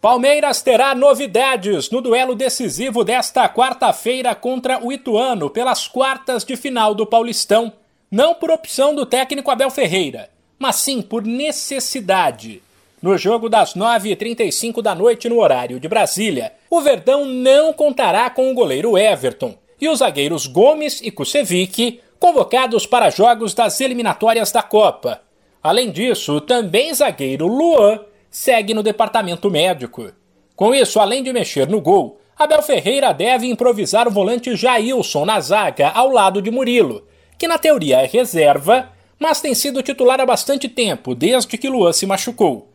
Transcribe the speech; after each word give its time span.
Palmeiras 0.00 0.62
terá 0.62 0.94
novidades 0.94 1.90
no 1.90 2.00
duelo 2.00 2.36
decisivo 2.36 3.02
desta 3.02 3.48
quarta-feira 3.48 4.32
contra 4.32 4.78
o 4.78 4.92
Ituano 4.92 5.50
pelas 5.50 5.88
quartas 5.88 6.44
de 6.44 6.56
final 6.56 6.94
do 6.94 7.04
Paulistão. 7.04 7.72
Não 8.08 8.32
por 8.32 8.48
opção 8.48 8.94
do 8.94 9.04
técnico 9.04 9.50
Abel 9.50 9.70
Ferreira, 9.70 10.30
mas 10.56 10.76
sim 10.76 11.02
por 11.02 11.24
necessidade. 11.24 12.62
No 13.02 13.18
jogo 13.18 13.48
das 13.48 13.74
9h35 13.74 14.80
da 14.80 14.94
noite 14.94 15.28
no 15.28 15.40
horário 15.40 15.80
de 15.80 15.88
Brasília, 15.88 16.52
o 16.70 16.80
Verdão 16.80 17.24
não 17.24 17.72
contará 17.72 18.30
com 18.30 18.52
o 18.52 18.54
goleiro 18.54 18.96
Everton 18.96 19.58
e 19.80 19.88
os 19.88 19.98
zagueiros 19.98 20.46
Gomes 20.46 21.00
e 21.02 21.10
Kusevic 21.10 22.00
convocados 22.20 22.86
para 22.86 23.10
jogos 23.10 23.52
das 23.52 23.80
eliminatórias 23.80 24.52
da 24.52 24.62
Copa. 24.62 25.22
Além 25.60 25.90
disso, 25.90 26.40
também 26.40 26.94
zagueiro 26.94 27.48
Luan 27.48 27.98
segue 28.38 28.72
no 28.72 28.84
departamento 28.84 29.50
médico. 29.50 30.12
Com 30.54 30.72
isso, 30.72 31.00
além 31.00 31.24
de 31.24 31.32
mexer 31.32 31.68
no 31.68 31.80
gol, 31.80 32.20
Abel 32.36 32.62
Ferreira 32.62 33.12
deve 33.12 33.48
improvisar 33.48 34.06
o 34.06 34.12
volante 34.12 34.54
Jailson 34.54 35.24
na 35.24 35.40
zaga 35.40 35.88
ao 35.88 36.08
lado 36.08 36.40
de 36.40 36.48
Murilo, 36.48 37.04
que 37.36 37.48
na 37.48 37.58
teoria 37.58 38.00
é 38.00 38.06
reserva, 38.06 38.92
mas 39.18 39.40
tem 39.40 39.56
sido 39.56 39.82
titular 39.82 40.20
há 40.20 40.24
bastante 40.24 40.68
tempo, 40.68 41.16
desde 41.16 41.58
que 41.58 41.68
Luan 41.68 41.92
se 41.92 42.06
machucou. 42.06 42.68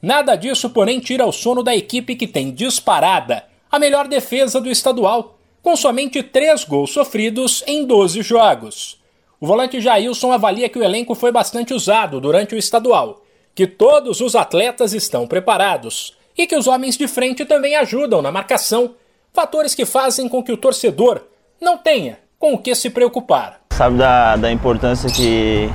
Nada 0.00 0.36
disso, 0.36 0.70
porém, 0.70 0.98
tira 1.00 1.26
o 1.26 1.32
sono 1.32 1.62
da 1.62 1.76
equipe 1.76 2.16
que 2.16 2.26
tem 2.26 2.50
disparada 2.50 3.44
a 3.70 3.78
melhor 3.78 4.08
defesa 4.08 4.58
do 4.58 4.70
estadual, 4.70 5.38
com 5.62 5.76
somente 5.76 6.22
três 6.22 6.64
gols 6.64 6.94
sofridos 6.94 7.62
em 7.66 7.84
12 7.84 8.22
jogos. 8.22 8.98
O 9.38 9.46
volante 9.46 9.82
Jailson 9.82 10.32
avalia 10.32 10.70
que 10.70 10.78
o 10.78 10.82
elenco 10.82 11.14
foi 11.14 11.30
bastante 11.30 11.74
usado 11.74 12.22
durante 12.22 12.54
o 12.54 12.58
estadual 12.58 13.20
que 13.54 13.66
todos 13.66 14.20
os 14.20 14.34
atletas 14.34 14.92
estão 14.92 15.26
preparados 15.26 16.16
e 16.36 16.46
que 16.46 16.56
os 16.56 16.66
homens 16.66 16.96
de 16.96 17.06
frente 17.06 17.44
também 17.44 17.76
ajudam 17.76 18.22
na 18.22 18.32
marcação, 18.32 18.94
fatores 19.32 19.74
que 19.74 19.84
fazem 19.84 20.28
com 20.28 20.42
que 20.42 20.52
o 20.52 20.56
torcedor 20.56 21.22
não 21.60 21.76
tenha 21.76 22.18
com 22.38 22.54
o 22.54 22.58
que 22.58 22.74
se 22.74 22.88
preocupar. 22.88 23.60
Sabe 23.72 23.98
da, 23.98 24.36
da 24.36 24.50
importância 24.50 25.10
que, 25.10 25.70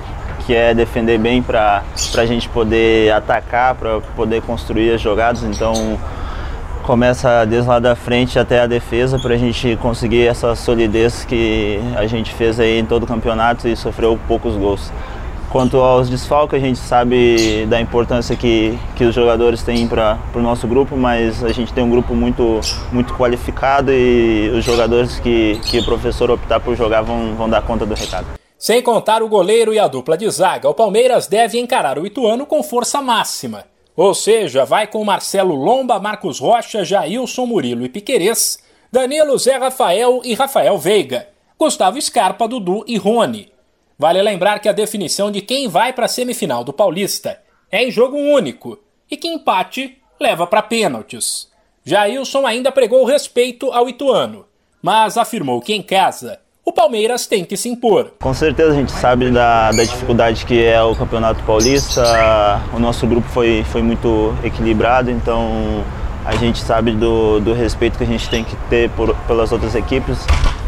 que 0.45 0.56
é 0.56 0.73
defender 0.73 1.20
bem 1.20 1.44
para 1.44 1.84
a 2.17 2.26
gente 2.26 2.50
poder 2.50 3.12
atacar, 3.12 3.76
para 3.76 4.02
poder 4.16 4.42
construir 4.42 4.94
as 4.94 5.02
jogadas, 5.02 5.44
então 5.44 5.73
começa 6.86 7.45
desde 7.45 7.67
lá 7.67 7.80
da 7.80 7.95
frente 7.95 8.38
até 8.38 8.62
a 8.62 8.67
defesa 8.67 9.17
para 9.17 9.34
a 9.34 9.38
gente 9.38 9.76
conseguir 9.78 10.28
essa 10.28 10.56
solidez 10.56 11.26
que 11.26 11.80
a 11.95 12.06
gente 12.06 12.32
fez 12.34 12.60
aí 12.60 12.80
em 12.80 12.86
todo 12.86 13.04
o 13.04 13.08
campeonato 13.08 13.67
e 13.67 13.76
sofreu 13.76 14.20
poucos 14.28 14.56
gols. 14.56 14.92
Quanto 15.56 15.78
aos 15.78 16.09
desfalques, 16.09 16.61
a 16.61 16.66
gente 16.66 16.78
sabe 16.78 17.66
da 17.67 17.80
importância 17.80 18.36
que, 18.36 18.78
que 18.94 19.06
os 19.06 19.16
jogadores 19.16 19.64
têm 19.64 19.88
para 19.88 20.20
o 20.36 20.39
nosso 20.39 20.67
grupo, 20.67 20.98
mas 20.98 21.42
a 21.45 21.53
gente 21.53 21.72
tem 21.72 21.81
um 21.81 21.89
grupo 21.89 22.14
muito, 22.14 22.59
muito 22.92 23.14
qualificado 23.14 23.89
e 23.89 24.50
os 24.50 24.66
jogadores 24.66 25.17
que, 25.17 25.58
que 25.64 25.80
o 25.80 25.86
professor 25.86 26.30
optar 26.30 26.59
por 26.59 26.76
jogar 26.76 27.03
vão, 27.03 27.36
vão 27.36 27.50
dar 27.50 27.61
conta 27.61 27.86
do 27.86 27.95
recado. 27.95 28.28
Sem 28.59 28.81
contar 28.81 29.23
o 29.23 29.30
goleiro 29.30 29.73
e 29.73 29.80
a 29.80 29.88
dupla 29.88 30.17
de 30.17 30.30
zaga, 30.30 30.67
o 30.67 30.73
Palmeiras 30.73 31.26
deve 31.26 31.58
encarar 31.58 31.98
o 31.98 32.06
Ituano 32.06 32.45
com 32.45 32.61
força 32.61 33.02
máxima. 33.02 33.64
Ou 33.95 34.14
seja, 34.14 34.66
vai 34.66 34.88
com 34.88 35.06
Marcelo 35.06 35.56
Lomba, 35.56 35.98
Marcos 36.02 36.38
Rocha, 36.38 36.83
Jailson 36.83 37.45
Murilo 37.45 37.86
e 37.86 37.88
Piquerez, 37.88 38.59
Danilo 38.92 39.38
Zé 39.38 39.56
Rafael 39.56 40.20
e 40.26 40.33
Rafael 40.33 40.78
Veiga, 40.78 41.30
Gustavo 41.58 42.02
Scarpa, 42.02 42.45
Dudu 42.45 42.83
e 42.86 42.98
Rony. 42.98 43.55
Vale 43.98 44.22
lembrar 44.22 44.60
que 44.60 44.68
a 44.68 44.74
definição 44.74 45.32
de 45.32 45.42
quem 45.42 45.68
vai 45.68 45.94
para 45.94 46.06
a 46.06 46.10
semifinal 46.10 46.64
do 46.64 46.74
Paulista 46.74 47.40
é 47.72 47.84
em 47.84 47.92
jogo 47.92 48.18
único 48.18 48.78
e 49.10 49.16
que 49.16 49.28
empate 49.28 49.98
leva 50.20 50.46
para 50.46 50.62
pênaltis. 50.62 51.50
Jailson 51.84 52.46
ainda 52.46 52.72
pregou 52.72 53.06
respeito 53.06 53.72
ao 53.72 53.88
Ituano, 53.88 54.46
mas 54.82 55.18
afirmou 55.18 55.62
que 55.62 55.73
em 55.73 55.82
casa 55.82 56.40
o 56.66 56.73
Palmeiras 56.73 57.28
tem 57.28 57.46
que 57.46 57.56
se 57.56 57.70
impor. 57.70 58.12
Com 58.20 58.34
certeza 58.34 58.72
a 58.72 58.76
gente 58.76 58.92
sabe 58.92 59.30
da, 59.30 59.72
da 59.72 59.84
dificuldade 59.84 60.45
que 60.45 60.64
é 60.64 60.82
o 60.82 60.95
Campeonato 60.95 61.44
Paulista. 61.44 62.04
O 62.73 62.80
nosso 62.80 63.05
grupo 63.05 63.28
foi, 63.30 63.64
foi 63.72 63.84
muito 63.84 64.36
equilibrado, 64.44 65.11
então 65.11 65.84
a 66.26 66.36
gente 66.36 66.58
sabe 66.60 66.92
do, 66.92 67.39
do 67.39 67.54
respeito 67.54 68.00
que 68.00 68.04
a 68.04 68.08
gente 68.08 68.28
tem 68.28 68.44
que 68.44 68.55
ter 68.67 68.89
por, 68.89 69.16
pelas 69.28 69.52
outras 69.52 69.76
equipes, 69.76 70.17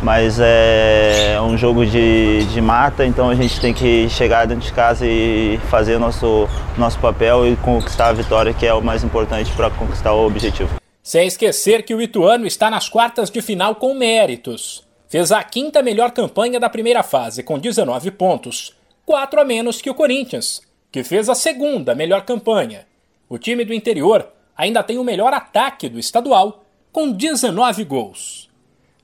mas 0.01 0.39
é 0.39 1.37
um 1.41 1.57
jogo 1.57 1.85
de, 1.85 2.45
de 2.45 2.61
mata, 2.61 3.05
então 3.05 3.29
a 3.29 3.35
gente 3.35 3.59
tem 3.59 3.73
que 3.73 4.09
chegar 4.09 4.45
dentro 4.45 4.65
de 4.65 4.73
casa 4.73 5.05
e 5.05 5.59
fazer 5.69 5.97
nosso, 5.97 6.47
nosso 6.77 6.99
papel 6.99 7.47
e 7.47 7.55
conquistar 7.57 8.09
a 8.09 8.13
vitória, 8.13 8.53
que 8.53 8.65
é 8.65 8.73
o 8.73 8.81
mais 8.81 9.03
importante 9.03 9.51
para 9.53 9.69
conquistar 9.69 10.13
o 10.13 10.25
objetivo. 10.25 10.69
Sem 11.01 11.25
esquecer 11.25 11.83
que 11.83 11.95
o 11.95 12.01
Ituano 12.01 12.45
está 12.45 12.69
nas 12.69 12.89
quartas 12.89 13.29
de 13.29 13.41
final 13.41 13.75
com 13.75 13.93
méritos. 13.93 14.85
Fez 15.07 15.31
a 15.31 15.41
quinta 15.41 15.81
melhor 15.81 16.11
campanha 16.11 16.59
da 16.59 16.69
primeira 16.69 17.01
fase, 17.01 17.41
com 17.41 17.57
19 17.57 18.11
pontos, 18.11 18.75
4 19.05 19.39
a 19.39 19.45
menos 19.45 19.81
que 19.81 19.89
o 19.89 19.95
Corinthians, 19.95 20.61
que 20.91 21.03
fez 21.03 21.29
a 21.29 21.35
segunda 21.35 21.95
melhor 21.95 22.25
campanha. 22.25 22.85
O 23.29 23.37
time 23.37 23.63
do 23.63 23.73
interior 23.73 24.27
ainda 24.55 24.83
tem 24.83 24.97
o 24.97 25.03
melhor 25.03 25.33
ataque 25.33 25.87
do 25.87 25.97
estadual, 25.97 26.65
com 26.91 27.11
19 27.11 27.85
gols. 27.85 28.46